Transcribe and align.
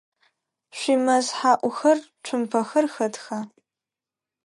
Шъуимэз 0.77 1.27
хьаӏухэр, 1.37 1.97
цумпэхэр 2.23 2.85
хэтха? 2.93 3.39